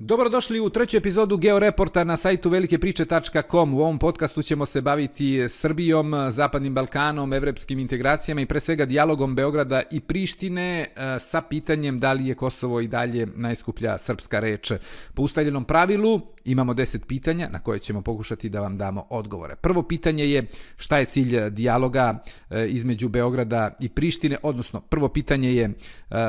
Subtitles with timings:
[0.00, 3.74] Dobrodošli u treću epizodu Georeporta na sajtu velikepriče.com.
[3.74, 9.34] U ovom podcastu ćemo se baviti Srbijom, Zapadnim Balkanom, evropskim integracijama i pre svega dijalogom
[9.34, 10.86] Beograda i Prištine e,
[11.20, 14.72] sa pitanjem da li je Kosovo i dalje najskuplja srpska reč.
[15.14, 19.56] Po ustaljenom pravilu imamo 10 pitanja na koje ćemo pokušati da vam damo odgovore.
[19.56, 25.08] Prvo pitanje je šta je cilj e, dijaloga e, između Beograda i Prištine, odnosno prvo
[25.08, 25.74] pitanje je e,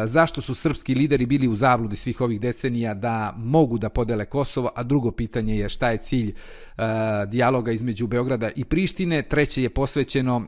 [0.06, 4.72] zašto su srpski lideri bili u zabludi svih ovih decenija da mogu da podele Kosovo,
[4.76, 6.34] a drugo pitanje je šta je cilj
[7.28, 9.22] dijaloga između Beograda i Prištine.
[9.22, 10.48] Treće je posvećeno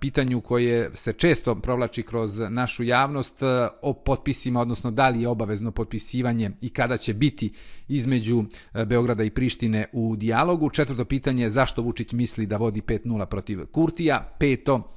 [0.00, 3.42] pitanju koje se često provlači kroz našu javnost
[3.82, 7.52] o potpisima, odnosno da li je obavezno potpisivanje i kada će biti
[7.88, 8.44] između
[8.92, 10.70] Beograda i Prištine u dijalogu.
[10.70, 14.34] Četvrto pitanje je zašto Vučić misli da vodi 5-0 protiv Kurtija.
[14.38, 14.92] Peto,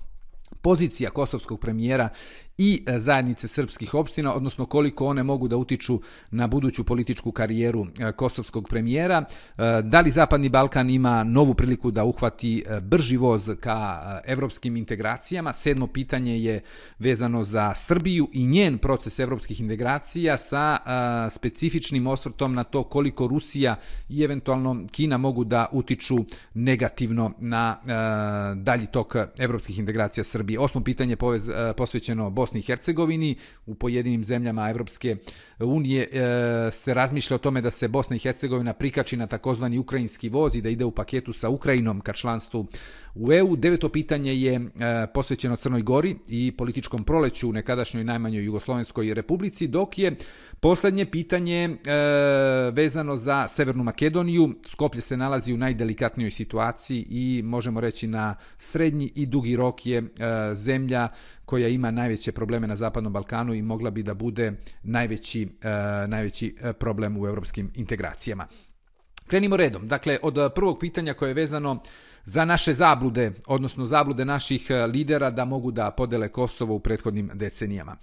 [0.62, 2.10] pozicija kosovskog premijera
[2.58, 6.02] i e, zajednice srpskih opština, odnosno koliko one mogu da utiču
[6.32, 9.24] na buduću političku karijeru e, kosovskog premijera.
[9.58, 15.54] E, da li Zapadni Balkan ima novu priliku da uhvati brži voz ka evropskim integracijama?
[15.54, 16.62] Sedmo pitanje je
[17.00, 20.78] vezano za Srbiju i njen proces evropskih integracija sa
[21.32, 23.76] specifičnim osvrtom na to koliko Rusija
[24.10, 26.18] i eventualno Kina mogu da utiču
[26.54, 27.78] negativno na
[28.56, 30.60] dalji tok evropskih integracija Srbije.
[30.60, 35.16] Osmo pitanje je posvećeno Bosni Bosni i Hercegovini, u pojedinim zemljama Evropske
[35.60, 39.78] e, unije e, se razmišlja o tome da se Bosna i Hercegovina prikači na takozvani
[39.78, 42.68] ukrajinski voz i da ide u paketu sa Ukrajinom ka članstvu
[43.16, 43.56] u EU.
[43.56, 44.62] Deveto pitanje je e,
[45.14, 50.16] posvećeno Crnoj Gori i političkom proleću u nekadašnjoj najmanjoj Jugoslovenskoj republici, dok je
[50.60, 51.78] posljednje pitanje e,
[52.72, 54.50] vezano za Severnu Makedoniju.
[54.66, 59.98] Skoplje se nalazi u najdelikatnijoj situaciji i možemo reći na srednji i dugi rok je
[59.98, 60.06] e,
[60.54, 61.08] zemlja
[61.46, 64.52] koja ima najveće probleme na Zapadnom Balkanu i mogla bi da bude
[64.84, 65.48] najveći,
[66.08, 68.48] najveći problem u evropskim integracijama.
[69.28, 69.88] Krenimo redom.
[69.88, 71.82] Dakle, od prvog pitanja koje je vezano
[72.26, 77.32] za naše zablude, odnosno zablude naših e, lidera da mogu da podele Kosovo u prethodnim
[77.34, 77.96] decenijama.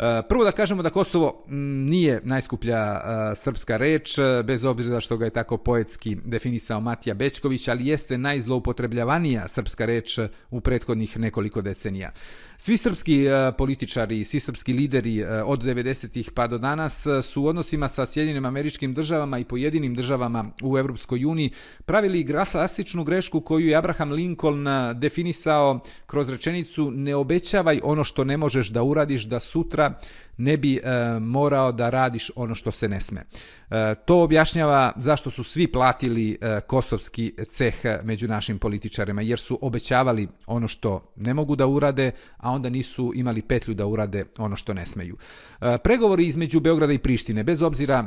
[0.00, 1.44] E, prvo da kažemo da Kosovo
[1.88, 3.00] nije najskuplja e,
[3.36, 8.18] srpska reč, e, bez obzira što ga je tako poetski definisao Matija Bečković, ali jeste
[8.18, 10.18] najzloupotrebljavanija srpska reč
[10.50, 12.12] u prethodnih nekoliko decenija.
[12.56, 13.26] Svi srpski
[13.58, 18.94] političari, svi srpski lideri od 90-ih pa do danas su u odnosima sa Sjedinim američkim
[18.94, 21.50] državama i pojedinim državama u Evropskoj uniji
[21.84, 28.36] pravili klasičnu grešku koju je Abraham Lincoln definisao kroz rečenicu ne obećavaj ono što ne
[28.36, 29.89] možeš da uradiš da sutra
[30.36, 30.80] ne bi e,
[31.20, 33.20] morao da radiš ono što se ne sme.
[33.20, 39.58] E, to objašnjava zašto su svi platili e, kosovski ceh među našim političarima, jer su
[39.62, 44.56] obećavali ono što ne mogu da urade, a onda nisu imali petlju da urade ono
[44.56, 45.16] što ne smeju.
[45.60, 48.06] E, pregovori između Beograda i Prištine, bez obzira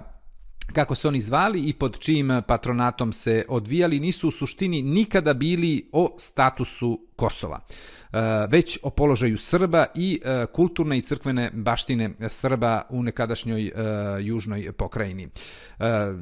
[0.74, 5.90] kako se oni zvali i pod čijim patronatom se odvijali, nisu u suštini nikada bili
[5.92, 7.60] o statusu Kosova,
[8.14, 13.72] Eh, već o položaju Srba i eh, kulturne i crkvene baštine Srba u nekadašnjoj eh,
[14.22, 15.30] južnoj pokrajini.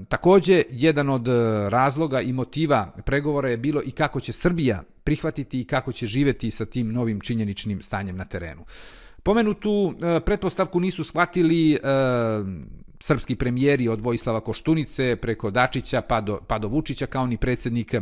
[0.08, 1.28] Takođe, jedan od
[1.70, 6.52] razloga i motiva pregovora je bilo i kako će Srbija prihvatiti i kako će živeti
[6.52, 8.66] sa tim novim činjeničnim stanjem na terenu.
[9.24, 9.94] Pomenutu
[10.26, 11.78] pretpostavku nisu shvatili
[13.02, 17.94] srpski premijeri od Vojislava Koštunice preko Dačića pa do, pa do Vučića kao ni predsjednik
[17.94, 18.02] e,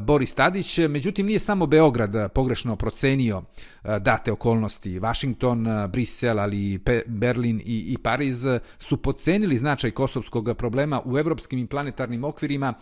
[0.00, 0.78] Boris Tadić.
[0.78, 3.42] Međutim, nije samo Beograd pogrešno procenio
[3.84, 4.98] e, date okolnosti.
[4.98, 8.46] Washington, e, Brisel, ali i Berlin i, i Pariz
[8.78, 12.74] su podcenili značaj kosovskog problema u evropskim i planetarnim okvirima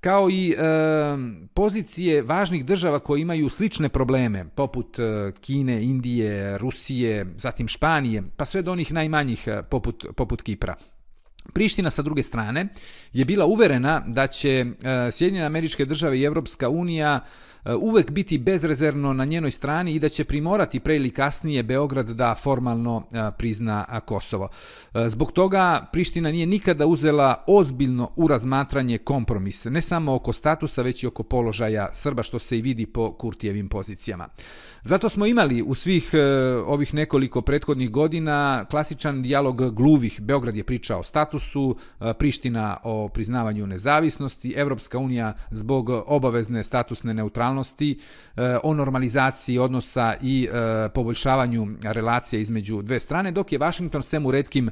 [0.00, 0.56] kao i e,
[1.54, 8.44] pozicije važnih država koje imaju slične probleme, poput e, Kine, Indije, Rusije, zatim Španije, pa
[8.44, 10.76] sve do onih najmanjih poput, poput Kipra.
[11.52, 12.66] Priština sa druge strane
[13.12, 14.66] je bila uverena da će e,
[15.12, 17.20] Sjedinjene američke države i Evropska unija
[17.64, 22.06] e, uvek biti bezrezervno na njenoj strani i da će primorati pre ili kasnije Beograd
[22.06, 24.48] da formalno e, prizna Kosovo.
[25.08, 31.02] Zbog toga Priština nije nikada uzela ozbiljno u razmatranje kompromis, ne samo oko statusa, već
[31.02, 34.28] i oko položaja Srba, što se i vidi po Kurtijevim pozicijama.
[34.86, 36.18] Zato smo imali u svih e,
[36.66, 40.20] ovih nekoliko prethodnih godina klasičan dijalog gluvih.
[40.20, 47.14] Beograd je pričao o statusu, e, Priština o priznavanju nezavisnosti, Evropska unija zbog obavezne statusne
[47.14, 47.98] neutralnosti,
[48.36, 50.48] e, o normalizaciji odnosa i
[50.94, 54.70] poboljšavanju relacija između dve strane, dok je Washington svemu redkim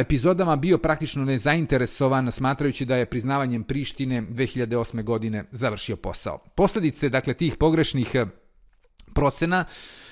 [0.00, 5.02] epizodama bio praktično nezainteresovan smatrajući da je priznavanjem Prištine 2008.
[5.02, 6.38] godine završio posao.
[6.54, 8.16] Posljedice dakle tih pogrešnih
[9.18, 9.66] procena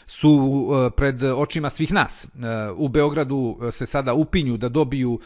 [0.06, 2.28] su uh, pred uh, očima svih nas.
[2.34, 2.40] Uh,
[2.76, 5.20] u Beogradu se sada upinju da dobiju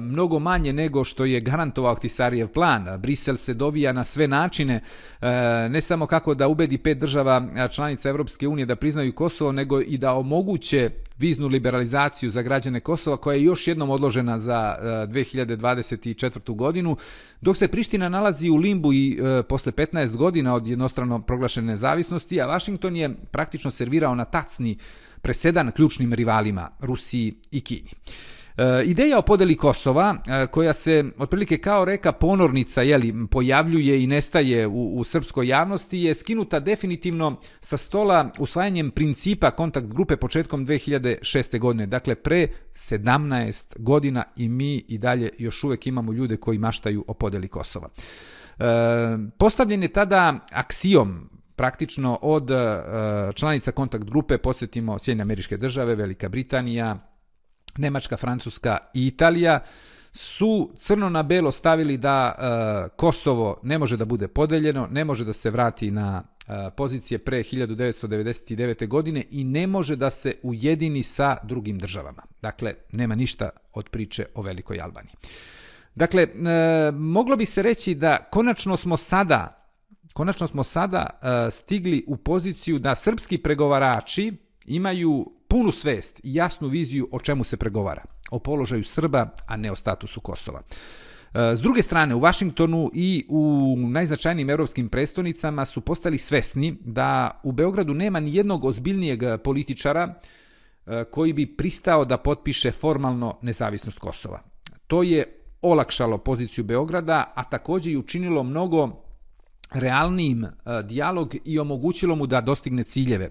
[0.00, 2.86] mnogo manje nego što je garantovao Ahtisarijev plan.
[2.98, 4.82] Brisel se dovija na sve načine,
[5.70, 9.98] ne samo kako da ubedi pet država članica Evropske unije da priznaju Kosovo, nego i
[9.98, 16.56] da omoguće viznu liberalizaciju za građane Kosova koja je još jednom odložena za 2024.
[16.56, 16.96] godinu,
[17.40, 22.46] dok se Priština nalazi u limbu i posle 15 godina od jednostrano proglašene nezavisnosti, a
[22.46, 24.76] Washington je praktično servirao na tacni
[25.22, 27.90] presedan ključnim rivalima Rusiji i Kini.
[28.60, 34.06] E, ideja o podeli Kosova, e, koja se otprilike kao reka ponornica jeli, pojavljuje i
[34.06, 40.66] nestaje u, u srpskoj javnosti, je skinuta definitivno sa stola usvajanjem principa kontakt grupe početkom
[40.66, 41.58] 2006.
[41.58, 41.86] godine.
[41.86, 47.14] Dakle, pre 17 godina i mi i dalje još uvek imamo ljude koji maštaju o
[47.14, 47.88] podeli Kosova.
[47.88, 48.64] E,
[49.38, 52.82] postavljen je tada aksijom praktično od e,
[53.34, 56.98] članica kontakt grupe, posjetimo Sjedinje američke države, Velika Britanija,
[57.78, 59.60] Nemačka, Francuska i Italija,
[60.12, 65.24] su crno na belo stavili da e, Kosovo ne može da bude podeljeno, ne može
[65.24, 68.88] da se vrati na e, pozicije pre 1999.
[68.88, 72.22] godine i ne može da se ujedini sa drugim državama.
[72.42, 75.14] Dakle, nema ništa od priče o Velikoj Albaniji.
[75.94, 76.28] Dakle, e,
[76.92, 79.59] moglo bi se reći da konačno smo sada
[80.12, 84.32] konačno smo sada e, stigli u poziciju da srpski pregovarači
[84.66, 88.04] imaju punu svest i jasnu viziju o čemu se pregovara.
[88.30, 90.62] O položaju Srba, a ne o statusu Kosova.
[90.62, 97.40] E, s druge strane, u Vašingtonu i u najznačajnijim evropskim prestonicama su postali svesni da
[97.42, 100.14] u Beogradu nema ni jednog ozbiljnijeg političara
[100.86, 104.40] e, koji bi pristao da potpiše formalno nezavisnost Kosova.
[104.86, 105.24] To je
[105.62, 109.09] olakšalo poziciju Beograda, a također i učinilo mnogo
[109.72, 110.50] realnijim e,
[110.82, 113.30] dijalog i omogućilo mu da dostigne ciljeve.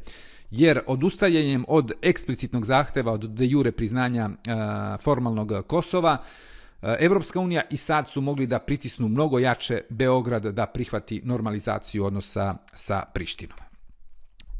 [0.52, 4.54] Jer odustajanjem od eksplicitnog zahteva od de jure priznanja e,
[5.02, 6.18] formalnog Kosova,
[6.82, 12.06] e, Evropska unija i sad su mogli da pritisnu mnogo jače Beograd da prihvati normalizaciju
[12.06, 13.58] odnosa sa Prištinom.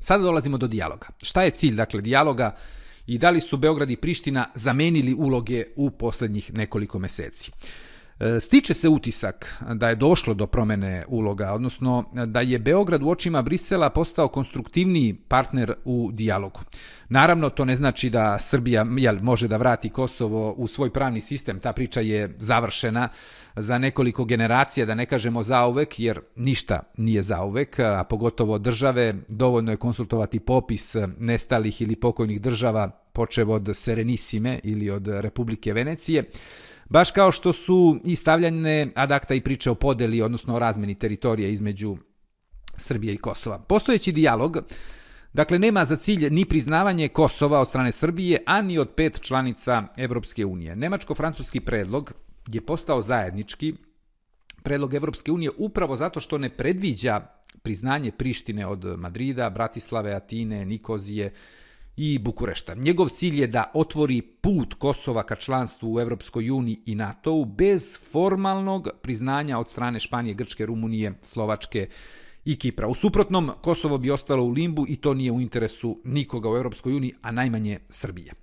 [0.02, 1.08] Sada dolazimo do dijaloga.
[1.24, 2.56] Šta je cilj dakle dijaloga
[3.08, 7.52] i da li su Beograd i Priština zamenili uloge u posljednjih nekoliko meseci?
[7.52, 7.89] Uh,
[8.20, 13.04] E, stiče se utisak da je došlo do promene uloga, odnosno e, da je Beograd
[13.04, 16.60] u očima Brisela postao konstruktivniji partner u dijalogu.
[17.10, 21.60] Naravno, to ne znači da Srbija jel, može da vrati Kosovo u svoj pravni sistem,
[21.60, 23.10] ta priča je završena
[23.56, 29.72] za nekoliko generacija, da ne kažemo zauvek, jer ništa nije zauvek, a pogotovo države, dovoljno
[29.72, 36.24] je konsultovati popis nestalih ili pokojnih država, počev od Serenisime ili od Republike Venecije,
[36.90, 41.54] Baš kao što su i stavljane adakta i priče o podeli, odnosno o razmeni teritorije
[41.54, 41.98] između
[42.78, 43.60] Srbije i Kosova.
[43.60, 44.58] Postojeći dijalog,
[45.34, 49.84] dakle, nema za cilj ni priznavanje Kosova od strane Srbije, a ni od pet članica
[49.98, 50.76] Evropske unije.
[50.76, 52.14] Nemačko-francuski predlog
[52.48, 53.74] je postao zajednički
[54.64, 57.22] predlog Evropske unije upravo zato što ne predviđa
[57.62, 61.34] priznanje Prištine od Madrida, Bratislave, Atine, Nikozije,
[62.02, 62.74] i Bukurešta.
[62.76, 68.00] Njegov cilj je da otvori put Kosova ka članstvu u Evropskoj uniji i NATO-u bez
[68.12, 71.90] formalnog priznanja od strane Španije, Grčke, Rumunije, Slovačke
[72.46, 72.88] i Kipra.
[72.88, 76.94] U suprotnom, Kosovo bi ostalo u limbu i to nije u interesu nikoga u Evropskoj
[76.94, 78.34] uniji, a najmanje Srbije.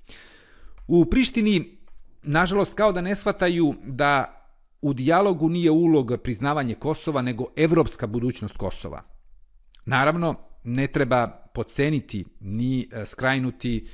[0.88, 1.78] U Prištini,
[2.22, 4.42] nažalost, kao da ne shvataju da
[4.82, 9.02] u dijalogu nije ulog priznavanje Kosova, nego evropska budućnost Kosova.
[9.84, 13.86] Naravno, ne treba poceniti ni e, skrajnuti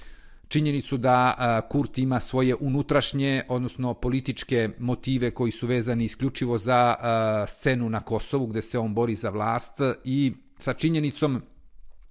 [0.49, 6.95] činjenicu da e, Kurt ima svoje unutrašnje, odnosno političke motive koji su vezani isključivo za
[6.97, 9.73] e, scenu na Kosovu gde se on bori za vlast
[10.05, 11.43] i sa činjenicom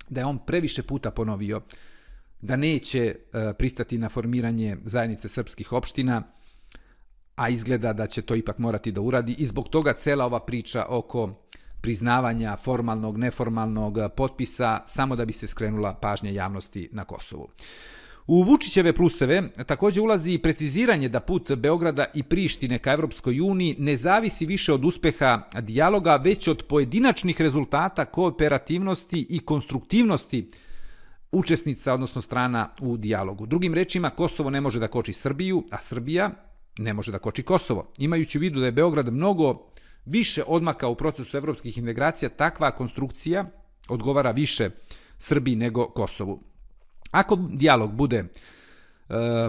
[0.10, 1.62] da je on previše puta ponovio
[2.42, 3.16] da neće
[3.58, 6.24] pristati na formiranje zajednice srpskih opština,
[7.36, 10.86] a izgleda da će to ipak morati da uradi i zbog toga cela ova priča
[10.90, 11.41] oko
[11.82, 17.50] priznavanja formalnog, neformalnog eh, potpisa samo da bi se skrenula pažnja javnosti na Kosovu.
[18.28, 23.76] U Vučićeve pluseve također ulazi i preciziranje da put Beograda i Prištine ka Evropskoj uniji
[23.80, 30.52] ne zavisi više od uspeha dijaloga, već od pojedinačnih rezultata kooperativnosti i konstruktivnosti
[31.32, 33.46] učesnica, odnosno strana u dijalogu.
[33.46, 36.32] Drugim rečima, Kosovo ne može da koči Srbiju, a Srbija
[36.78, 37.92] ne može da koči Kosovo.
[37.98, 39.71] Imajući u vidu da je Beograd mnogo
[40.06, 43.46] više odmaka u procesu evropskih integracija, takva konstrukcija
[43.90, 44.70] odgovara više
[45.18, 46.44] Srbiji nego Kosovu.
[47.12, 48.26] Ako dijalog bude e,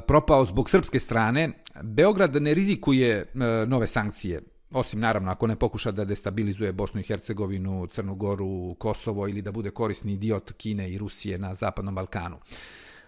[0.06, 3.26] propao zbog srpske strane, Beograd ne rizikuje e,
[3.66, 4.42] nove sankcije.
[4.74, 9.52] osim naravno ako ne pokuša da destabilizuje Bosnu i Hercegovinu, Crnu Goru, Kosovo ili da
[9.52, 12.38] bude korisni idiot Kine i Rusije na Zapadnom Balkanu.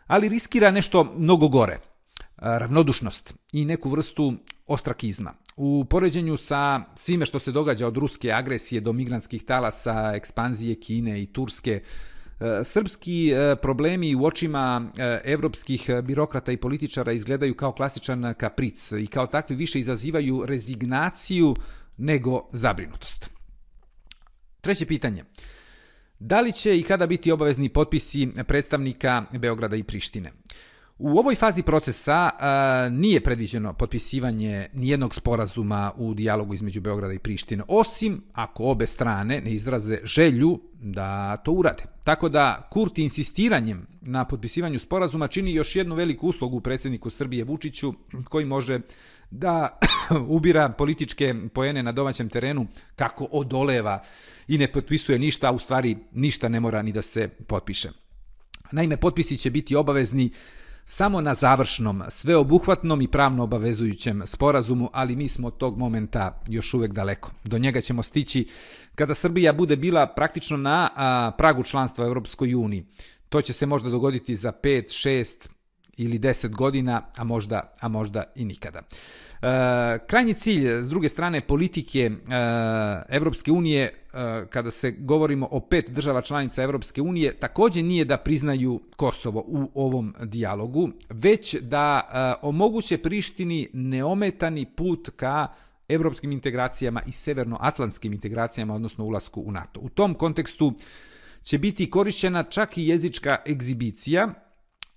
[0.07, 1.81] Ali riskira nešto mnogo gore, e,
[2.39, 4.35] ravnodušnost i neku vrstu
[4.67, 5.35] ostrakizma.
[5.57, 11.23] U poređenju sa svime što se događa od ruske agresije do migranskih talasa, ekspanzije Kine
[11.23, 11.83] i Turske,
[12.41, 18.93] e, srpski e, problemi u očima e, evropskih birokrata i političara izgledaju kao klasičan kapric
[18.93, 21.55] i kao takvi više izazivaju rezignaciju
[21.97, 23.31] nego zabrinutost.
[24.61, 25.25] Treće pitanje.
[26.19, 30.33] Da li će i kada biti obavezni potpisi predstavnika Beograda i Prištine?
[30.99, 37.19] U ovoj fazi procesa a, nije predviđeno potpisivanje nijednog sporazuma u dijalogu između Beograda i
[37.19, 41.83] Prištine, osim ako obe strane ne izraze želju da to urade.
[42.05, 47.95] Tako da Kurti insistiranjem na potpisivanju sporazuma čini još jednu veliku uslugu predsjedniku Srbije Vučiću
[48.29, 48.81] koji može
[49.31, 49.79] da
[50.37, 54.03] ubira političke poene na domaćem terenu kako odoleva
[54.49, 57.91] i ne potpisuje ništa, a u stvari ništa ne mora ni da se potpiše.
[58.73, 60.31] Naime, potpisi će biti obavezni
[60.87, 66.75] samo na završnom, sveobuhvatnom i pravno obavezujućem sporazumu, ali mi smo od tog momenta još
[66.75, 67.31] uvek daleko.
[67.45, 68.49] Do njega ćemo stići
[68.95, 72.87] kada Srbija bude bila praktično na a, pragu članstva u Europskoj uniji.
[73.29, 75.49] To će se možda dogoditi za 5, 6
[75.97, 78.79] ili 10 godina, a možda, a možda i nikada.
[78.79, 82.11] E, krajnji cilj, s druge strane, politike e,
[83.09, 88.17] Evropske unije, e, kada se govorimo o pet država članica Evropske unije, također nije da
[88.17, 95.47] priznaju Kosovo u ovom dijalogu, već da e, omoguće Prištini neometani put ka
[95.89, 99.81] evropskim integracijama i severnoatlantskim integracijama, odnosno ulasku u NATO.
[99.81, 100.73] U tom kontekstu
[101.43, 104.29] će biti korišćena čak i jezička egzibicija,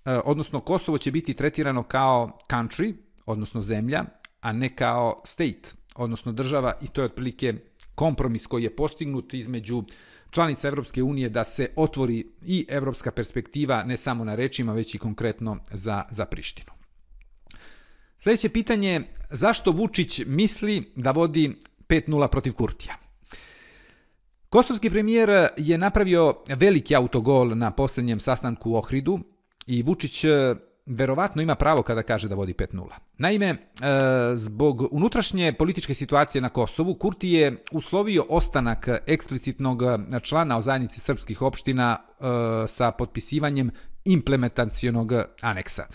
[0.04, 2.94] E, odnosno Kosovo će biti tretirano kao country,
[3.26, 4.04] odnosno zemlja,
[4.40, 7.54] a ne kao state, odnosno država i to je otprilike
[7.94, 9.84] kompromis koji je postignut između
[10.30, 14.98] članica Evropske unije da se otvori i evropska perspektiva ne samo na rečima, već i
[14.98, 16.70] konkretno za, za Prištinu.
[18.20, 21.56] Sljedeće pitanje je zašto Vučić misli da vodi
[21.88, 22.94] 5-0 protiv Kurtija?
[24.48, 29.20] Kosovski premijer je napravio veliki autogol na posljednjem sastanku u Ohridu
[29.68, 30.54] i Vučić e,
[30.86, 32.86] verovatno ima pravo kada kaže da vodi 5-0.
[33.18, 33.56] Naime, e,
[34.34, 39.82] zbog unutrašnje političke situacije na Kosovu, Kurti je uslovio ostanak eksplicitnog
[40.22, 42.24] člana o zajednici srpskih opština e,
[42.68, 43.70] sa potpisivanjem
[44.04, 45.86] implementacijonog aneksa.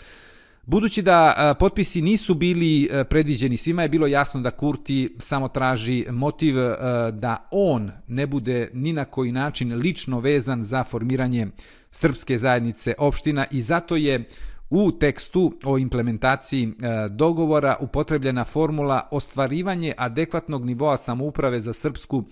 [0.66, 6.06] Budući da potpisi nisu bili e, predviđeni, svima je bilo jasno da Kurti samo traži
[6.10, 6.76] motiv e,
[7.12, 11.46] da on ne bude ni na koji način lično vezan za formiranje
[11.90, 14.24] srpske zajednice opština i zato je
[14.70, 16.72] u tekstu o implementaciji e,
[17.08, 22.24] dogovora upotrebljena formula ostvarivanje adekvatnog nivoa samouprave za srpsku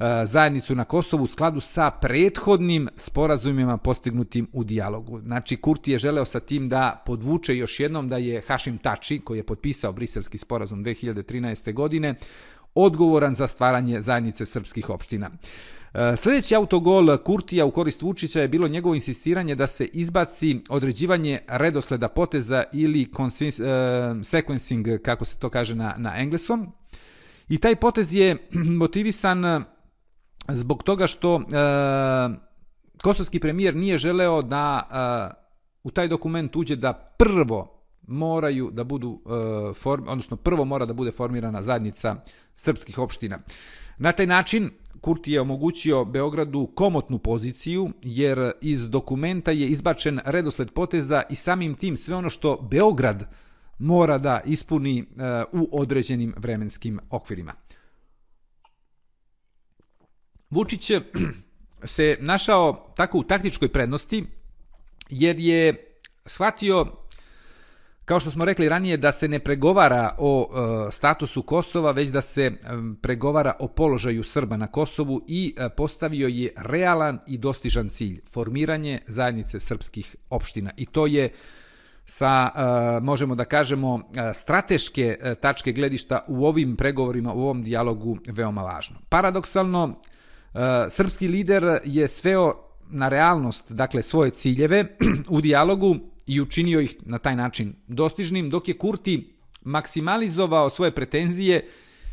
[0.00, 5.20] E, zajednicu na Kosovu u skladu sa prethodnim sporazumima postignutim u dijalogu.
[5.20, 9.38] Znači, Kurti je želeo sa tim da podvuče još jednom da je Hašim Tači, koji
[9.38, 11.72] je potpisao briselski sporazum 2013.
[11.72, 12.14] godine,
[12.74, 15.30] odgovoran za stvaranje zajednice srpskih opština.
[15.94, 21.38] E, sljedeći autogol Kurtija u korist Vučića je bilo njegovo insistiranje da se izbaci određivanje
[21.48, 23.18] redosleda poteza ili uh,
[24.24, 26.72] sequencing, kako se to kaže na, na engleskom.
[27.48, 28.36] I taj potez je
[28.82, 29.64] motivisan
[30.48, 31.42] zbog toga što e,
[33.02, 35.40] kosovski premijer nije želeo da e,
[35.82, 40.92] u taj dokument uđe da prvo moraju da budu, e, form, odnosno prvo mora da
[40.92, 42.16] bude formirana zajednica
[42.54, 43.38] srpskih opština.
[43.98, 44.70] Na taj način
[45.00, 51.74] Kurti je omogućio Beogradu komotnu poziciju, jer iz dokumenta je izbačen redosled poteza i samim
[51.74, 53.28] tim sve ono što Beograd
[53.78, 55.04] mora da ispuni
[55.52, 57.52] u određenim vremenskim okvirima.
[60.50, 60.90] Vučić
[61.84, 64.24] se našao tako u taktičkoj prednosti,
[65.10, 65.94] jer je
[66.26, 66.86] shvatio
[68.10, 72.20] kao što smo rekli ranije, da se ne pregovara o e, statusu Kosova, već da
[72.20, 72.56] se e,
[73.02, 79.00] pregovara o položaju Srba na Kosovu i e, postavio je realan i dostižan cilj, formiranje
[79.06, 80.70] zajednice srpskih opština.
[80.76, 81.32] I to je
[82.06, 87.62] sa, e, možemo da kažemo, e, strateške e, tačke gledišta u ovim pregovorima, u ovom
[87.62, 88.96] dijalogu veoma važno.
[89.08, 90.00] Paradoksalno,
[90.54, 92.54] Eh, srpski lider je sveo
[92.90, 94.96] na realnost, dakle, svoje ciljeve
[95.28, 95.96] u dijalogu,
[96.30, 101.66] i učinio ih na taj način dostižnim, dok je Kurti maksimalizovao svoje pretenzije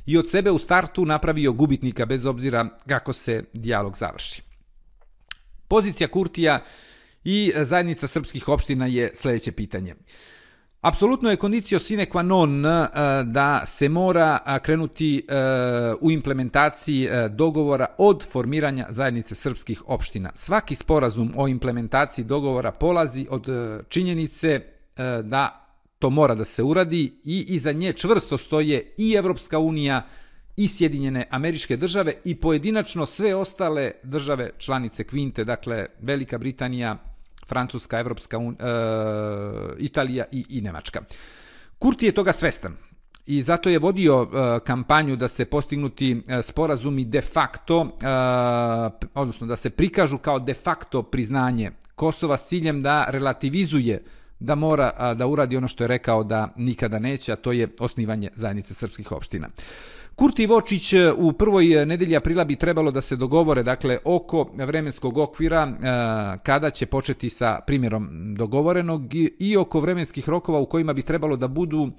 [0.06, 4.42] i od sebe u startu napravio gubitnika bez obzira kako se dijalog završi.
[5.68, 6.64] Pozicija Kurtija
[7.24, 9.96] i eh, zajednica srpskih opština je sljedeće pitanje.
[10.82, 12.90] Apsolutno je kondicio sine qua non eh,
[13.26, 20.32] da se mora eh, krenuti eh, u implementaciji dogovora od formiranja zajednice srpskih opština.
[20.36, 23.48] Svaki sporazum o implementaciji dogovora polazi od
[23.90, 24.62] činjenice
[25.24, 25.68] da
[26.00, 30.08] to mora da se uradi i iza nje čvrsto stoje i Evropska unija
[30.58, 36.98] i Sjedinjene američke države i pojedinačno sve ostale države članice Kvinte, dakle Velika Britanija,
[37.48, 38.66] Francuska, Evropska, un, e,
[39.80, 41.02] Italija i, i Nemačka.
[41.80, 42.78] Kurti je toga svestan
[43.28, 48.08] i zato je vodio e, kampanju da se postignuti e, sporazumi de facto, e,
[49.14, 54.04] odnosno da se prikažu kao de facto priznanje Kosova s ciljem da relativizuje
[54.40, 58.30] da mora da uradi ono što je rekao da nikada neće, a to je osnivanje
[58.36, 59.50] zajednice srpskih opština.
[60.18, 64.50] Kurti Vočić eh, u prvoj eh, nedelji aprila bi trebalo da se dogovore dakle oko
[64.54, 70.94] vremenskog okvira eh, kada će početi sa primjerom dogovorenog i oko vremenskih rokova u kojima
[70.94, 71.92] bi trebalo da budu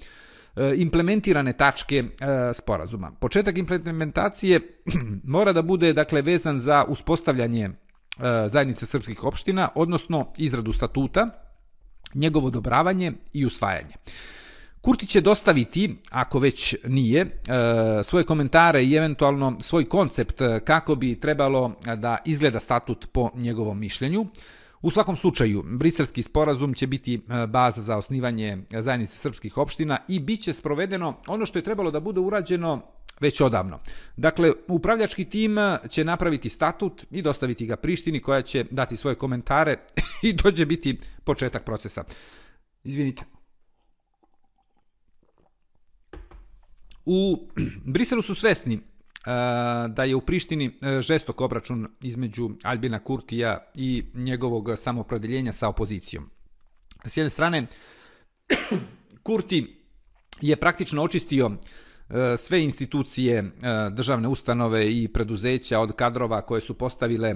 [0.76, 2.04] implementirane tačke
[2.54, 3.12] sporazuma.
[3.20, 4.60] Početak implementacije
[5.34, 7.70] mora da bude dakle vezan za uspostavljanje
[8.48, 11.28] zajednice srpskih opština, odnosno izradu statuta,
[12.14, 13.94] njegovo odobravanje i usvajanje.
[14.80, 17.30] Kurti će dostaviti, ako već nije, e,
[18.04, 23.30] svoje komentare i eventualno svoj koncept e, kako bi trebalo e, da izgleda statut po
[23.34, 24.26] njegovom mišljenju.
[24.82, 30.42] U svakom slučaju, briselski sporazum će biti baza za osnivanje zajednice srpskih opština i bit
[30.42, 32.82] će sprovedeno ono što je trebalo da bude urađeno
[33.20, 33.78] već odavno.
[34.16, 35.56] Dakle, upravljački tim
[35.88, 39.76] će napraviti statut i dostaviti ga Prištini koja će dati svoje komentare
[40.28, 42.04] i to će biti početak procesa.
[42.84, 43.37] Izvinite.
[47.10, 47.48] U
[47.92, 48.82] Briselu su svesni uh,
[49.94, 56.30] da je u Prištini uh, žestok obračun između Albina Kurtija i njegovog samopredeljenja sa opozicijom.
[57.04, 57.66] S jedne strane,
[59.22, 59.76] Kurti
[60.40, 63.50] je praktično očistio e, sve institucije,
[63.92, 67.34] državne ustanove i preduzeća od kadrova koje su postavile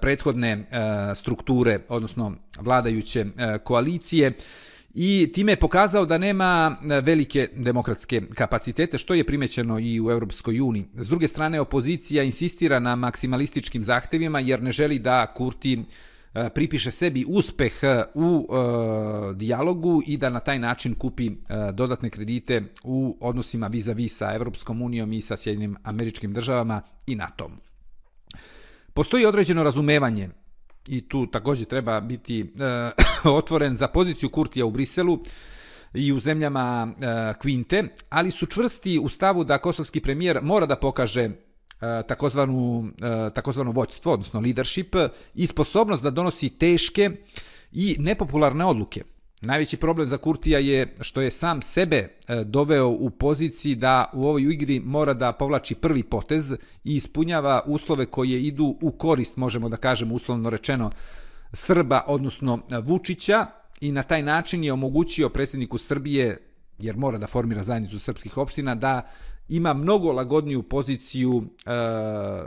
[0.00, 0.68] prethodne
[1.16, 3.26] strukture, odnosno vladajuće
[3.64, 4.32] koalicije
[4.94, 10.10] i time je pokazao da nema e, velike demokratske kapacitete, što je primećeno i u
[10.10, 10.84] Europskoj uniji.
[10.94, 15.84] S druge strane, opozicija insistira na maksimalističkim zahtevima jer ne želi da Kurti
[16.34, 21.32] e, pripiše sebi uspeh e, u e, dijalogu i da na taj način kupi e,
[21.72, 27.52] dodatne kredite u odnosima vis-a-vis sa Evropskom unijom i sa Sjedinim američkim državama i NATO-om.
[28.94, 30.28] Postoji određeno razumevanje
[30.88, 32.48] i tu također treba biti e,
[33.38, 35.18] otvoren za poziciju Kurtija u Briselu
[35.94, 40.66] i u zemljama eh, e, Kvinte, ali su čvrsti u stavu da kosovski premijer mora
[40.66, 41.30] da pokaže e,
[42.08, 44.96] takozvanu, e, takozvano vođstvo, odnosno leadership
[45.34, 47.10] i sposobnost da donosi teške
[47.72, 49.04] i nepopularne odluke.
[49.40, 54.26] Najveći problem za Kurtija je što je sam sebe e, doveo u poziciji da u
[54.26, 59.68] ovoj igri mora da povlači prvi potez i ispunjava uslove koje idu u korist, možemo
[59.68, 60.90] da kažemo uslovno rečeno,
[61.52, 63.46] Srba, odnosno e, Vučića
[63.80, 66.38] i na taj način je omogućio predsjedniku Srbije,
[66.78, 69.10] jer mora da formira zajednicu srpskih opština, da
[69.48, 71.70] ima mnogo lagodniju poziciju e,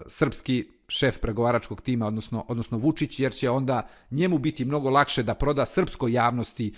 [0.08, 5.34] srpski šef pregovaračkog tima, odnosno, odnosno Vučić, jer će onda njemu biti mnogo lakše da
[5.34, 6.74] proda srpskoj javnosti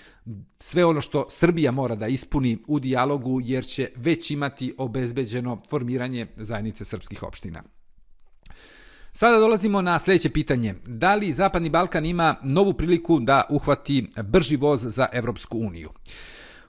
[0.60, 6.28] sve ono što Srbija mora da ispuni u dijalogu, jer će već imati obezbeđeno formiranje
[6.38, 7.64] zajednice srpskih opština.
[9.14, 10.76] Sada dolazimo na sljedeće pitanje.
[10.86, 15.90] Da li Zapadni Balkan ima novu priliku da uhvati brži voz za Evropsku uniju?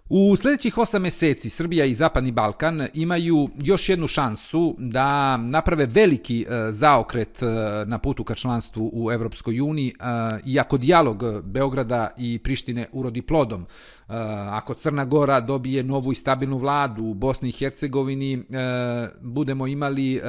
[0.08, 6.42] U sljedećih 8 mjeseci Srbija i Zapadni Balkan imaju još jednu šansu da naprave veliki
[6.42, 7.46] e, zaokret e,
[7.86, 9.92] na putu ka članstvu u Evropskoj uniji, e,
[10.46, 13.66] iako dijalog Beograda i Prištine urodi plodom.
[14.50, 18.44] Ako Crna Gora dobije novu i stabilnu vladu u Bosni i Hercegovini,
[19.20, 20.20] budemo imali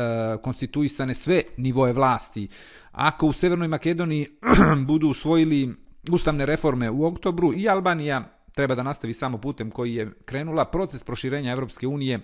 [0.41, 2.47] konstituisane sve nivoje vlasti.
[2.91, 4.27] Ako u Severnoj Makedoniji
[4.87, 5.75] budu usvojili
[6.11, 10.65] ustavne reforme u oktobru i Albanija treba da nastavi samo putem koji je krenula.
[10.65, 12.19] Proces proširenja Evropske unije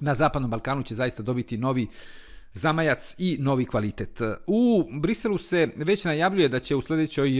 [0.00, 1.86] na Zapadnom Balkanu će zaista dobiti novi
[2.52, 4.20] zamajac i novi kvalitet.
[4.46, 7.30] U Briselu se već najavljuje da će u sljedećoj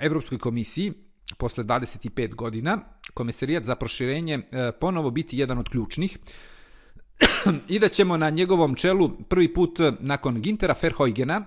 [0.00, 0.92] Evropskoj komisiji
[1.38, 2.78] posle 25 godina
[3.14, 4.40] komisarijat za proširenje
[4.80, 6.18] ponovo biti jedan od ključnih
[7.74, 11.46] i da ćemo na njegovom čelu prvi put nakon Gintera Ferhojgena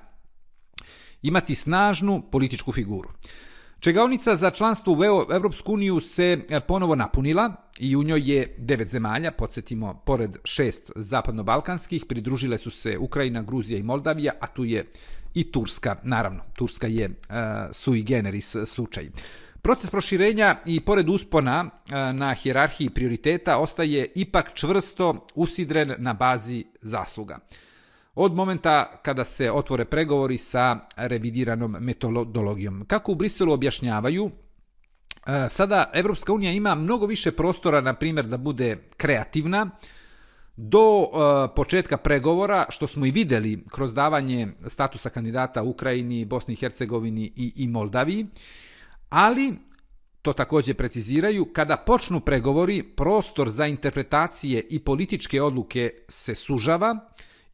[1.22, 3.10] imati snažnu političku figuru.
[3.80, 8.88] Čegaonica za članstvo u Evropsku uniju se e, ponovo napunila i u njoj je devet
[8.88, 14.86] zemalja, podsjetimo, pored šest zapadno-balkanskih, pridružile su se Ukrajina, Gruzija i Moldavija, a tu je
[15.34, 17.36] i Turska, naravno, Turska je uh,
[17.72, 19.10] sui generis slučaj.
[19.62, 26.66] Proces proširenja i pored uspona e, na hjerarhiji prioriteta ostaje ipak čvrsto usidren na bazi
[26.82, 27.40] zasluga.
[28.16, 32.86] Od momenta kada se otvore pregovori sa revidiranom metodologijom.
[32.88, 34.32] Kako u Briselu objašnjavaju,
[35.28, 39.70] e, sada Evropska unija ima mnogo više prostora, na primjer, da bude kreativna,
[40.56, 41.08] do e,
[41.56, 47.54] početka pregovora, što smo i videli kroz davanje statusa kandidata Ukrajini, Bosni i Hercegovini i,
[47.56, 48.28] i Moldaviji,
[49.10, 49.54] ali
[50.22, 57.10] to također preciziraju, kada počnu pregovori, prostor za interpretacije i političke odluke se sužava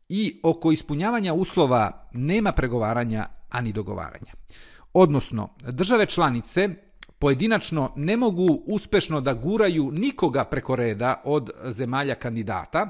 [0.10, 4.34] i oko ispunjavanja uslova nema pregovaranja ani dogovaranja.
[4.94, 6.70] Odnosno, države članice
[7.20, 12.89] pojedinačno ne mogu uspešno da guraju nikoga preko reda od zemalja kandidata,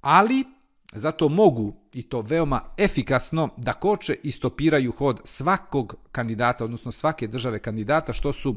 [0.00, 0.44] ali
[0.92, 7.26] zato mogu, i to veoma efikasno, da koče i stopiraju hod svakog kandidata, odnosno svake
[7.26, 8.56] države kandidata, što su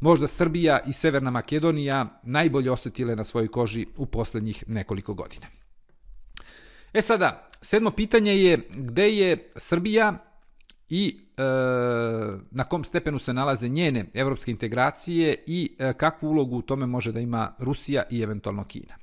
[0.00, 5.46] možda Srbija i Severna Makedonija najbolje osetile na svojoj koži u posljednjih nekoliko godina.
[6.94, 10.14] E sada, sedmo pitanje je gde je Srbija
[10.88, 11.42] i e,
[12.50, 17.12] na kom stepenu se nalaze njene evropske integracije i e, kakvu ulogu u tome može
[17.12, 18.94] da ima Rusija i eventualno Kina.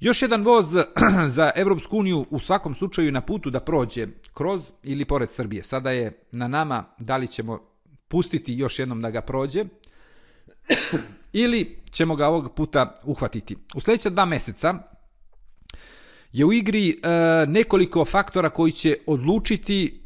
[0.00, 0.66] Još jedan voz
[1.36, 5.62] za Evropsku uniju u svakom slučaju na putu da prođe kroz ili pored Srbije.
[5.62, 7.60] Sada je na nama da li ćemo
[8.08, 9.64] pustiti još jednom da ga prođe
[11.32, 13.56] ili ćemo ga ovog puta uhvatiti.
[13.74, 14.95] U sljedeća dva meseca
[16.32, 16.96] je u igri e,
[17.46, 20.02] nekoliko faktora koji će odlučiti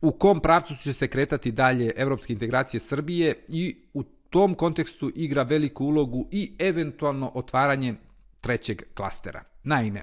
[0.00, 5.42] u kom pravcu će se kretati dalje evropske integracije Srbije i u tom kontekstu igra
[5.42, 7.94] veliku ulogu i eventualno otvaranje
[8.40, 9.42] trećeg klastera.
[9.62, 10.02] Naime,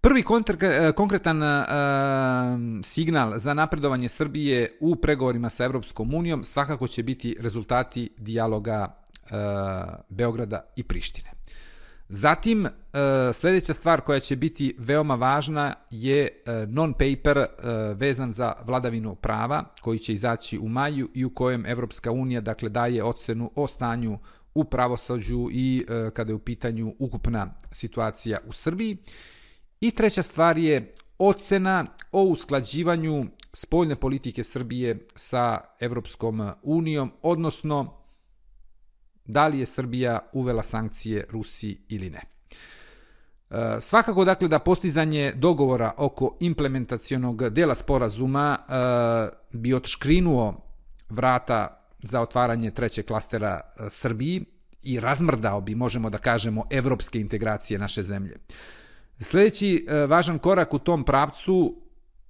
[0.00, 1.64] prvi kontr, e, konkretan e,
[2.82, 9.34] signal za napredovanje Srbije u pregovorima sa Evropskom unijom svakako će biti rezultati dijaloga e,
[10.08, 11.37] Beograda i Prištine.
[12.08, 12.70] Zatim, e,
[13.34, 17.46] sljedeća stvar koja će biti veoma važna je e, non-paper e,
[17.94, 22.68] vezan za vladavinu prava koji će izaći u maju i u kojem Evropska unija dakle
[22.68, 24.18] daje ocenu o stanju
[24.54, 28.96] u pravosuđu i e, kada je u pitanju ukupna situacija u Srbiji.
[29.80, 37.97] I treća stvar je ocena o usklađivanju spoljne politike Srbije sa Evropskom unijom, odnosno
[39.28, 42.20] da li je Srbija uvela sankcije Rusiji ili ne.
[43.50, 48.72] E, svakako dakle da postizanje dogovora oko implementacionog dela sporazuma e,
[49.52, 50.54] bi otškrinuo
[51.08, 54.44] vrata za otvaranje trećeg klastera e, Srbiji
[54.82, 58.36] i razmrdao bi, možemo da kažemo, evropske integracije naše zemlje.
[59.20, 61.76] Sljedeći važan korak u tom pravcu,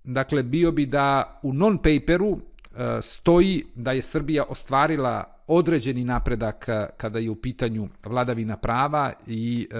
[0.04, 2.38] dakle, bio bi da u non-paperu
[2.78, 9.12] E, stoji da je Srbija ostvarila određeni napredak e, kada je u pitanju vladavina prava
[9.26, 9.76] i e,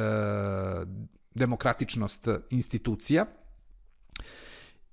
[1.35, 3.27] demokratičnost institucija.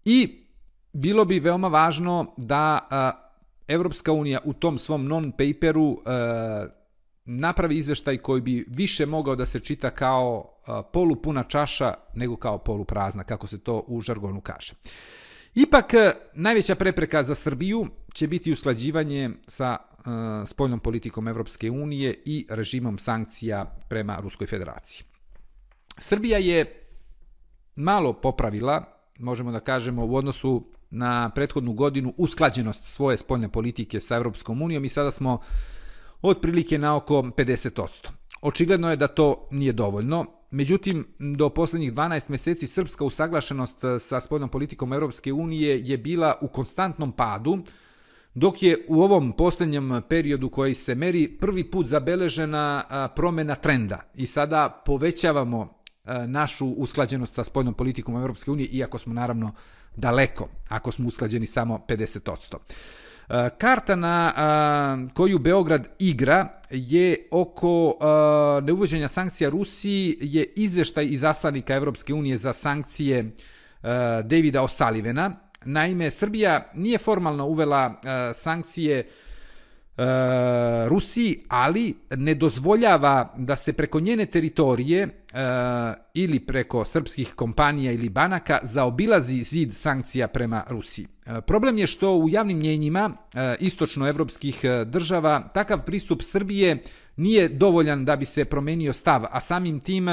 [0.05, 0.45] I
[0.93, 2.87] bilo bi veoma važno da
[3.67, 6.67] Evropska unija u tom svom non-paperu e,
[7.25, 12.57] napravi izveštaj koji bi više mogao da se čita kao e, polupuna čaša nego kao
[12.57, 14.73] poluprazna, kako se to u žargonu kaže.
[15.55, 22.21] Ipak, eh, najveća prepreka za Srbiju će biti usklađivanje sa e, spoljnom politikom Evropske unije
[22.25, 25.03] i režimom sankcija prema Ruskoj federaciji.
[25.97, 26.87] Srbija je
[27.75, 28.83] malo popravila,
[29.19, 34.85] možemo da kažemo, u odnosu na prethodnu godinu usklađenost svoje spoljne politike sa Evropskom unijom
[34.85, 35.39] i sada smo
[36.21, 38.09] otprilike na oko 50%.
[38.41, 44.21] Očigledno je da to nije dovoljno, međutim, do posljednjih 12 mjeseci srpska usaglašenost e, sa
[44.21, 47.57] spoljnom politikom Europske unije je bila u konstantnom padu,
[48.33, 54.01] dok je u ovom posljednjem periodu koji se meri prvi put zabeležena e, promjena trenda
[54.15, 55.61] i sada povećavamo
[56.05, 59.51] e, našu usklađenost sa spoljnom politikom Europske unije, iako smo naravno
[59.95, 62.55] daleko, ako smo usklađeni samo 50%.
[63.29, 71.05] Eh, karta na eh, koju Beograd igra je oko eh, neuvođenja sankcija Rusiji je izveštaj
[71.05, 73.31] iz aslanika Evropske unije za sankcije
[74.23, 75.31] Davida O'Sullivana.
[75.65, 78.01] Naime, Srbija nije formalno uvela
[78.35, 79.34] sankcije E,
[79.97, 80.03] E,
[80.87, 85.09] Rusiji, ali ne dozvoljava da se preko njene teritorije e,
[86.13, 91.07] ili preko srpskih kompanija ili banaka zaobilazi zid sankcija prema Rusiji.
[91.25, 93.11] E, problem je što u javnim mjenjima
[93.59, 96.83] istočnoevropskih država takav pristup Srbije
[97.15, 100.07] nije dovoljan da bi se promenio stav, a samim tim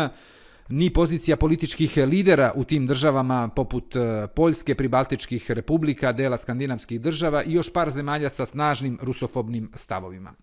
[0.72, 7.42] ni pozicija političkih lidera u tim državama poput e, Poljske, pribaltičkih republika, dela skandinavskih država
[7.42, 10.34] i još par zemalja sa snažnim rusofobnim stavovima.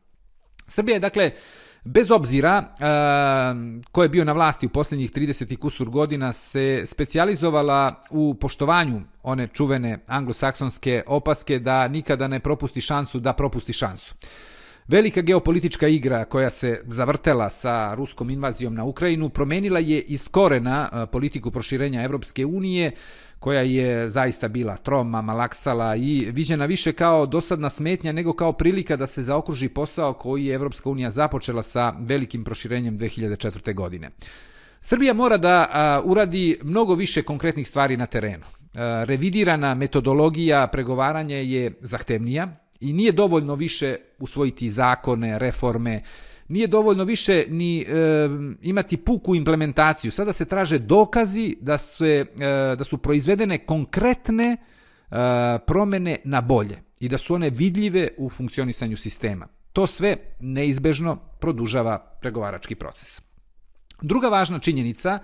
[0.68, 1.32] Srbija je dakle
[1.84, 2.86] Bez obzira e,
[3.92, 9.02] ko je bio na vlasti u posljednjih 30 i kusur godina se specijalizovala u poštovanju
[9.24, 14.16] one čuvene anglosaksonske opaske da nikada ne propusti šansu da propusti šansu.
[14.90, 20.90] Velika geopolitička igra koja se zavrtela sa ruskom invazijom na Ukrajinu promenila je iz korena
[20.92, 22.92] e, politiku proširenja Evropske unije,
[23.40, 28.96] koja je zaista bila troma, malaksala i viđena više kao dosadna smetnja nego kao prilika
[28.96, 33.76] da se zaokruži posao koji je Evropska unija započela sa velikim proširenjem 2004.
[33.76, 34.10] godine.
[34.82, 38.46] Srbija mora da a, uradi mnogo više konkretnih stvari na terenu.
[38.74, 46.04] A, revidirana metodologija pregovaranja je zahtevnija i nije dovoljno više usvojiti zakone, reforme,
[46.48, 47.86] nije dovoljno više ni e,
[48.62, 50.12] imati puku implementaciju.
[50.12, 55.16] Sada se traže dokazi da, se, e, da su proizvedene konkretne e,
[55.68, 59.48] promene na bolje i da su one vidljive u funkcionisanju sistema.
[59.74, 63.22] To sve neizbežno produžava pregovarački proces.
[64.02, 65.20] Druga važna činjenica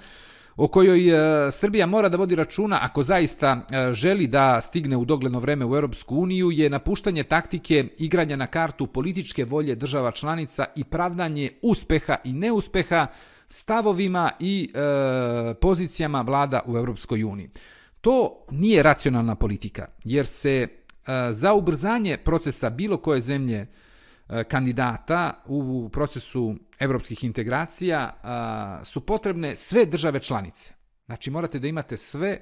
[0.58, 5.06] o kojoj e, Srbija mora da vodi računa ako zaista e, želi da stigne u
[5.06, 10.66] dogledno vreme u Europsku uniju je napuštanje taktike igranja na kartu političke volje država članica
[10.76, 13.08] i pravdanje uspeha i neuspeha
[13.48, 14.80] stavovima i e,
[15.54, 17.50] pozicijama vlada u Europskoj uniji.
[18.02, 20.68] To nije racionalna politika, jer se e,
[21.32, 23.85] za ubrzanje procesa bilo koje zemlje E,
[24.30, 30.74] Eh, kandidata u procesu evropskih integracija eh, su potrebne sve države članice.
[31.06, 32.42] Znači morate da imate sve,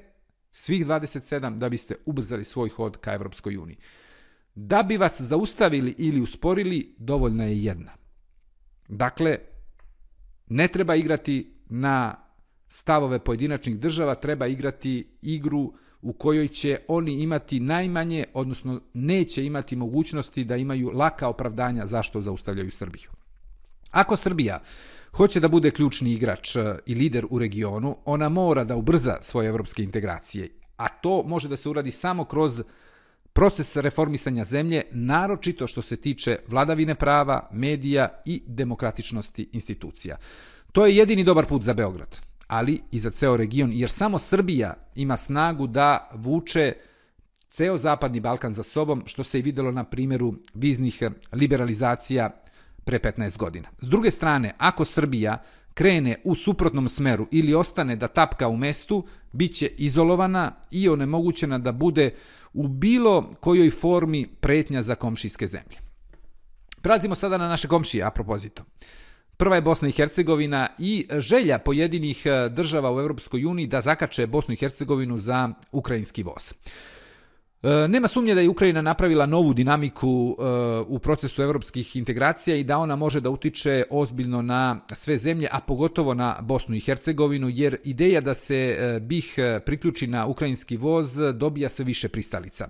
[0.52, 3.78] svih 27 da biste ubrzali svoj hod ka Evropskoj uniji.
[4.56, 7.92] Da bi vas zaustavili ili usporili, dovoljna je jedna.
[8.88, 9.38] Dakle,
[10.48, 12.16] ne treba igrati na
[12.70, 19.76] stavove pojedinačnih država, treba igrati igru u kojoj će oni imati najmanje, odnosno neće imati
[19.76, 23.10] mogućnosti da imaju laka opravdanja zašto zaustavljaju Srbiju.
[23.92, 24.62] Ako Srbija
[25.12, 29.48] hoće da bude ključni igrač e, i lider u regionu, ona mora da ubrza svoje
[29.48, 32.62] evropske integracije, a to može da se uradi samo kroz
[33.34, 40.18] proces reformisanja zemlje, naročito što se tiče vladavine prava, medija i demokratičnosti institucija.
[40.72, 44.74] To je jedini dobar put za Beograd ali i za ceo region, jer samo Srbija
[44.96, 46.74] ima snagu da vuče
[47.50, 52.30] ceo zapadni Balkan za sobom, što se i videlo na primjeru viznih liberalizacija
[52.84, 53.70] pre 15 godina.
[53.82, 59.08] S druge strane, ako Srbija krene u suprotnom smeru ili ostane da tapka u mestu,
[59.32, 62.16] bit će izolovana i onemogućena da bude
[62.54, 65.78] u bilo kojoj formi pretnja za komšijske zemlje.
[66.82, 68.64] Prelazimo sada na naše komšije, a propozito.
[69.38, 74.28] Prva je Bosna i Hercegovina i želja pojedinih e, država u Europskoj uniji da zakače
[74.28, 76.54] Bosnu i Hercegovinu za ukrajinski voz.
[77.64, 80.44] E, nema sumnje da je Ukrajina napravila novu dinamiku e,
[80.88, 85.60] u procesu evropskih integracija i da ona može da utiče ozbiljno na sve zemlje, a
[85.60, 91.70] pogotovo na Bosnu i Hercegovinu, jer ideja da se BiH priključi na ukrajinski voz dobija
[91.70, 92.68] sve više pristalica.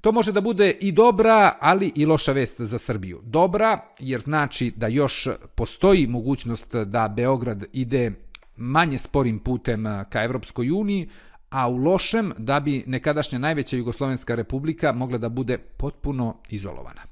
[0.00, 3.20] To može da bude i dobra, ali i loša vest za Srbiju.
[3.24, 8.12] Dobra, jer znači da još postoji mogućnost da Beograd ide
[8.56, 11.08] manje sporim putem ka Evropskoj uniji,
[11.50, 17.02] a u lošem da bi nekadašnja najveća Jugoslovenska republika mogla da bude potpuno izolovana.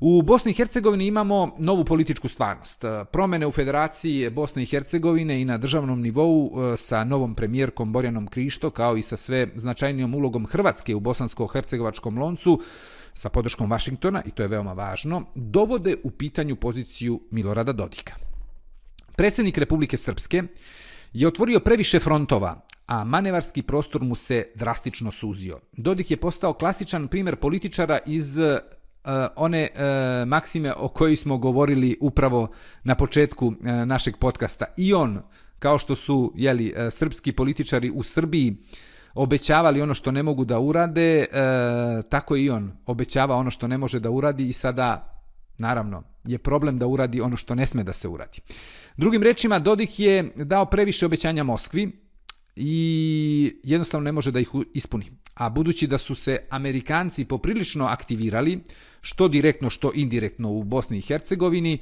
[0.00, 2.84] U Bosni i Hercegovini imamo novu političku stvarnost.
[2.84, 7.92] E, Promene u Federaciji Bosne i Hercegovine i na državnom nivou e, sa novom premijerkom
[7.92, 12.60] Borjanom Krišto, kao i sa sve značajnijom ulogom Hrvatske u bosansko-hercegovačkom loncu,
[13.14, 18.14] sa podrškom Vašingtona, i to je veoma važno, dovode u pitanju poziciju Milorada Dodika.
[19.16, 20.42] Predsjednik Republike Srpske
[21.12, 25.60] je otvorio previše frontova, a manevarski prostor mu se drastično suzio.
[25.72, 28.38] Dodik je postao klasičan primjer političara iz
[29.06, 32.48] E, one uh, maksime o kojoj smo govorili upravo
[32.84, 33.54] na početku uh,
[33.86, 34.64] našeg podcasta.
[34.76, 35.22] I on,
[35.58, 38.56] kao što su jeli, uh, srpski političari u Srbiji
[39.14, 41.26] obećavali ono što ne mogu da urade,
[42.08, 45.20] tako i on obećava ono što ne može da uradi i sada,
[45.58, 48.40] naravno, je problem da uradi ono što ne sme da se uradi.
[48.96, 52.06] Drugim rečima, Dodik je dao previše obećanja Moskvi,
[52.56, 55.12] i jednostavno ne može da ih ispuni.
[55.34, 58.60] A budući da su se Amerikanci poprilično aktivirali,
[59.06, 61.78] što direktno, što indirektno u Bosni i Hercegovini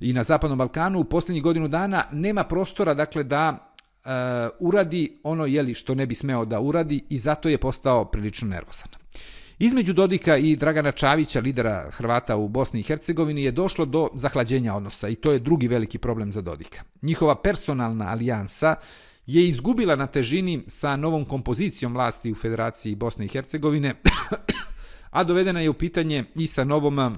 [0.00, 3.72] i na Zapadnom Balkanu, u posljednjih godinu dana nema prostora dakle da
[4.04, 4.08] e,
[4.60, 8.88] uradi ono jeli što ne bi smeo da uradi i zato je postao prilično nervosan.
[9.58, 14.74] Između Dodika i Dragana Čavića, lidera Hrvata u Bosni i Hercegovini, je došlo do zahlađenja
[14.74, 16.82] odnosa i to je drugi veliki problem za Dodika.
[17.02, 18.74] Njihova personalna alijansa
[19.26, 23.94] je izgubila na težini sa novom kompozicijom vlasti u Federaciji Bosne i Hercegovine,
[25.10, 27.16] a dovedena je u pitanje i sa novom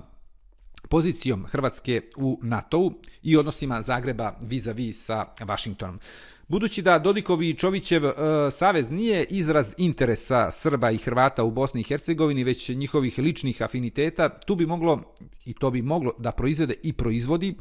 [0.89, 6.01] pozicijom Hrvatske u NATO-u i odnosima Zagreba vis-a-vis sa Vašingtonom.
[6.49, 8.13] Budući da Dodikovi i Čovićev e,
[8.51, 14.29] savez nije izraz interesa Srba i Hrvata u Bosni i Hercegovini, već njihovih ličnih afiniteta,
[14.29, 17.55] tu bi moglo, i to bi moglo da proizvede i proizvodi,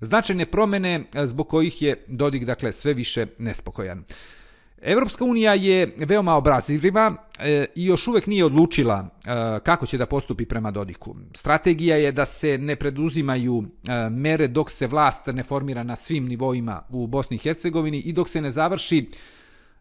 [0.00, 4.04] značajne promene e, zbog kojih je Dodik dakle, sve više nespokojan.
[4.82, 9.28] Evropska unija je veoma obrazivljiva e, i još uvek nije odlučila e,
[9.64, 11.16] kako će da postupi prema Dodiku.
[11.34, 16.26] Strategija je da se ne preduzimaju e, mere dok se vlast ne formira na svim
[16.26, 19.08] nivoima u Bosni i Hercegovini i dok se ne završi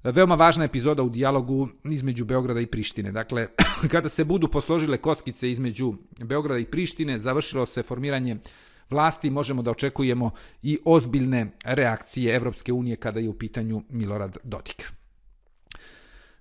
[0.04, 3.12] veoma važna epizoda u dijalogu između Beograda i Prištine.
[3.12, 3.48] Dakle,
[3.92, 8.38] kada se budu posložile kockice između Beograda i Prištine, završilo se formiranje
[8.90, 14.92] vlasti, možemo da očekujemo i ozbiljne reakcije Evropske unije kada je u pitanju Milorad Dodik.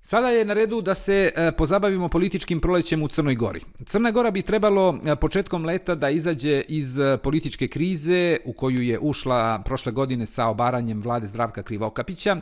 [0.06, 3.60] Sada je na redu da se e, pozabavimo političkim prolećem u Crnoj Gori.
[3.86, 8.82] Crna Gora bi trebalo e, početkom leta da izađe iz e, političke krize u koju
[8.82, 12.36] je ušla prošle godine sa obaranjem vlade Zdravka Krivokapića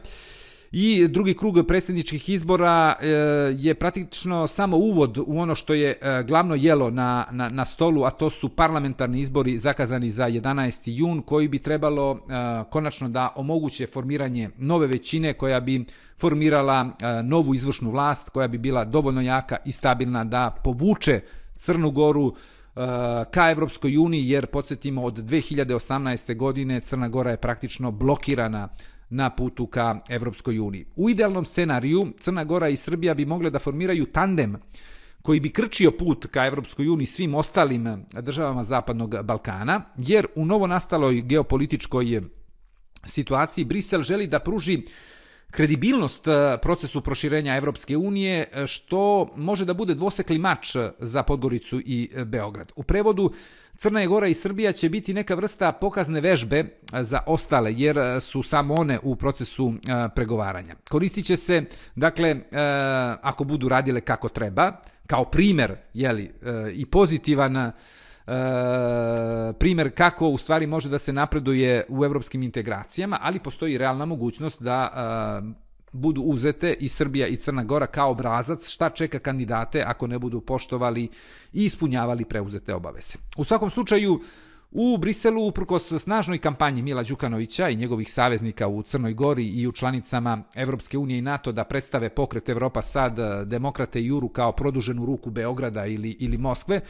[0.73, 3.07] I drugi krug predsjedničkih izbora e,
[3.59, 8.05] je praktično samo uvod u ono što je e, glavno jelo na, na, na stolu,
[8.05, 10.81] a to su parlamentarni izbori zakazani za 11.
[10.85, 12.19] jun, koji bi trebalo e,
[12.71, 15.85] konačno da omoguće formiranje nove većine koja bi
[16.19, 16.91] formirala
[17.25, 21.21] novu izvršnu vlast, koja bi bila dovoljno jaka i stabilna da povuče
[21.55, 22.35] Crnu Goru
[23.31, 26.37] ka Evropskoj uniji, jer podsjetimo od 2018.
[26.37, 28.69] godine Crna Gora je praktično blokirana
[29.13, 30.87] na putu ka Evropskoj uniji.
[30.97, 34.57] U idealnom scenariju Crna Gora i Srbija bi mogle da formiraju tandem
[35.23, 40.67] koji bi krčio put ka Evropskoj uniji svim ostalim državama Zapadnog Balkana, jer u novo
[40.67, 42.23] nastaloj geopolitičkoj
[43.05, 44.83] situaciji Brisel želi da pruži
[45.53, 51.81] kredibilnost e, procesu proširenja Evropske unije, e, što može da bude dvosekli mač za Podgoricu
[51.81, 52.73] i e, Beograd.
[52.77, 53.33] U prevodu,
[53.77, 58.43] Crna je Gora i Srbija će biti neka vrsta pokazne vežbe za ostale, jer su
[58.43, 59.75] samo one u procesu
[60.15, 60.75] pregovaranja.
[60.91, 61.63] Koristit će se,
[61.95, 62.37] dakle,
[63.23, 64.73] ako budu radile kako treba,
[65.07, 66.31] kao primer, jeli,
[66.75, 67.73] i pozitivan
[68.27, 68.33] e,
[69.59, 74.63] primjer kako u stvari može da se napreduje u evropskim integracijama, ali postoji realna mogućnost
[74.63, 80.07] da e, budu uzete i Srbija i Crna Gora kao obrazac šta čeka kandidate ako
[80.07, 81.09] ne budu poštovali
[81.53, 83.15] i ispunjavali preuzete obaveze.
[83.37, 84.21] U svakom slučaju,
[84.75, 89.73] U Briselu, uprkos snažnoj kampanji Mila Đukanovića i njegovih saveznika u Crnoj Gori i u
[89.73, 94.53] članicama Evropske unije i NATO da predstave pokret Evropa sad, e, demokrate i Juru kao
[94.53, 96.81] produženu ruku Beograda ili, ili Moskve,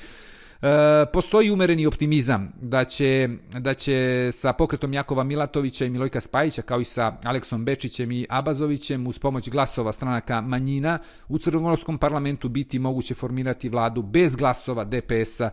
[0.62, 6.62] E, postoji umereni optimizam da će, da će sa pokretom Jakova Milatovića i Milojka Spajića,
[6.62, 10.98] kao i sa Aleksom Bečićem i Abazovićem, uz pomoć glasova stranaka manjina,
[11.28, 15.50] u Crnogorskom parlamentu biti moguće formirati vladu bez glasova DPS-a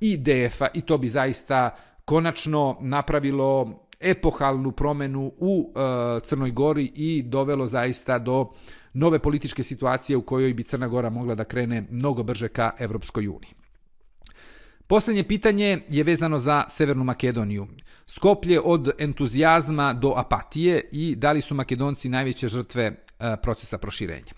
[0.00, 7.22] i DF-a i to bi zaista konačno napravilo epohalnu promenu u e, Crnoj Gori i
[7.22, 8.50] dovelo zaista do
[8.92, 13.28] nove političke situacije u kojoj bi Crna Gora mogla da krene mnogo brže ka Evropskoj
[13.28, 13.61] uniji.
[14.92, 17.66] Posljednje pitanje je vezano za Severnu Makedoniju.
[18.06, 24.32] Skoplje od entuzijazma do apatije i da li su Makedonci najveće žrtve e, procesa proširenja.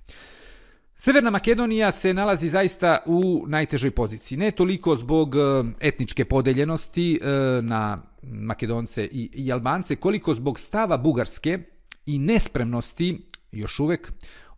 [0.96, 4.38] Severna Makedonija se nalazi zaista u najtežoj poziciji.
[4.38, 5.38] Ne toliko zbog e,
[5.80, 7.28] etničke podeljenosti e,
[7.62, 11.58] na Makedonce i Albance, koliko zbog stava Bugarske
[12.06, 14.12] i nespremnosti, još uvek,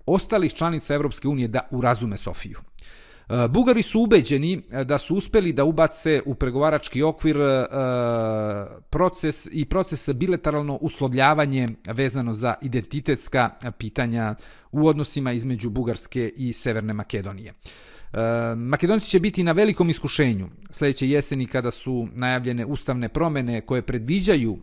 [0.06, 2.58] ostalih članica Evropske unije da urazume Sofiju.
[3.28, 7.66] Eh, Bugari su ubeđeni eh, da su uspeli da ubace u pregovarački okvir eh,
[8.90, 14.34] proces i proces bilateralno uslovljavanje vezano za identitetska pitanja
[14.72, 17.52] u odnosima između Bugarske i Severne Makedonije.
[18.56, 24.58] Makedonci će biti na velikom iskušenju sljedeće jeseni kada su najavljene ustavne promene koje predviđaju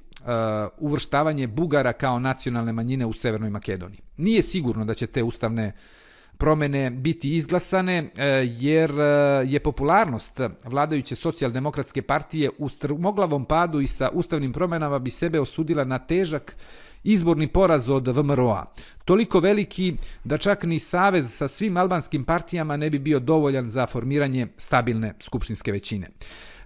[0.77, 3.99] uvrštavanje Bugara kao nacionalne manjine u Severnoj Makedoniji.
[4.17, 6.02] Nije sigurno da će te ustavne uh,
[6.43, 8.25] promene biti izglasane e,
[8.59, 9.03] jer e,
[9.47, 15.83] je popularnost vladajuće socijaldemokratske partije u strmoglavom padu i sa ustavnim promenama bi sebe osudila
[15.83, 16.55] na težak
[17.03, 18.65] izborni poraz od VMRO-a.
[19.05, 23.87] Toliko veliki da čak ni savez sa svim albanskim partijama ne bi bio dovoljan za
[23.87, 26.07] formiranje stabilne skupštinske većine.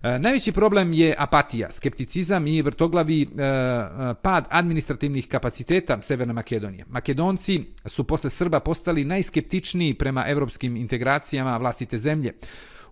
[0.03, 6.85] E, najveći problem je apatija, skepticizam i vrtoglavi e, e, pad administrativnih kapaciteta Severne Makedonije.
[6.89, 12.33] Makedonci su posle Srba postali najskeptičniji prema evropskim integracijama vlastite zemlje.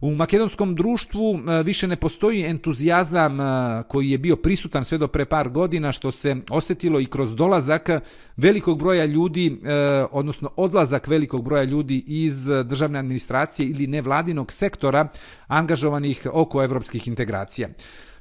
[0.02, 3.44] U makedonskom društvu e, više ne postoji entuzijazam e,
[3.88, 7.90] koji je bio prisutan sve do pre par godina, što se osjetilo i kroz dolazak
[8.38, 9.74] velikog broja ljudi, e,
[10.12, 15.08] odnosno odlazak velikog broja ljudi iz državne administracije ili nevladinog sektora
[15.48, 17.70] angažovanih oko evropskih integracija.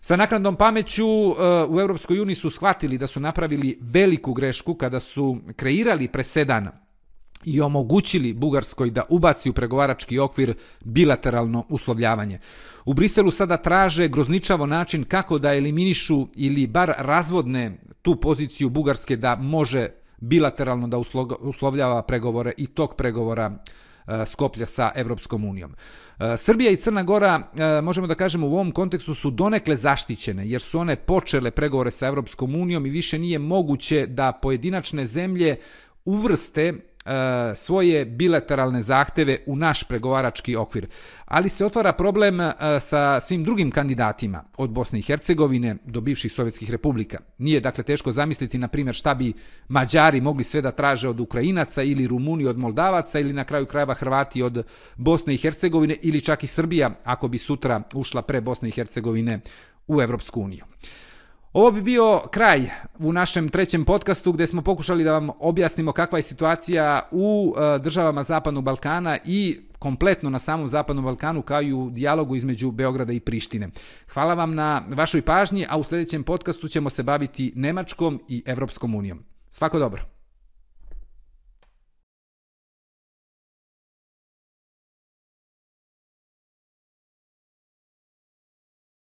[0.00, 1.06] Sa naknadnom pameću
[1.68, 6.83] u Europskoj uniji su shvatili da su napravili veliku grešku kada su kreirali presedan
[7.44, 12.38] i omogućili Bugarskoj da ubaci u pregovarački okvir bilateralno uslovljavanje.
[12.84, 19.16] U Briselu sada traže grozničavo način kako da eliminišu ili bar razvodne tu poziciju Bugarske
[19.16, 20.98] da može bilateralno da
[21.40, 23.52] uslovljava pregovore i tok pregovora
[24.06, 25.74] e, Skoplja sa Evropskom unijom.
[26.18, 30.48] E, Srbija i Crna Gora, e, možemo da kažemo, u ovom kontekstu su donekle zaštićene,
[30.48, 35.56] jer su one počele pregovore sa Evropskom unijom i više nije moguće da pojedinačne zemlje
[36.04, 36.74] uvrste
[37.04, 40.86] E, svoje bilateralne zahteve u naš pregovarački okvir.
[41.24, 46.32] Ali se otvara problem e, sa svim drugim kandidatima, od Bosne i Hercegovine do bivših
[46.32, 47.18] sovjetskih republika.
[47.38, 49.32] Nije dakle teško zamisliti, na primjer, šta bi
[49.68, 53.94] Mađari mogli sve da traže od Ukrajinaca ili Rumuni od Moldavaca ili na kraju krajeva
[53.94, 58.68] Hrvati od Bosne i Hercegovine ili čak i Srbija ako bi sutra ušla pre Bosne
[58.68, 59.40] i Hercegovine
[59.86, 60.64] u Evropsku uniju.
[61.54, 66.18] Ovo bi bio kraj u našem trećem podcastu gdje smo pokušali da vam objasnimo kakva
[66.18, 71.72] je situacija u e, državama Zapadnog Balkana i kompletno na samom Zapadnom Balkanu kao i
[71.72, 73.68] u dijalogu između Beograda i Prištine.
[74.12, 78.94] Hvala vam na vašoj pažnji, a u sljedećem podcastu ćemo se baviti Nemačkom i Evropskom
[78.94, 79.24] unijom.
[79.52, 80.13] Svako dobro.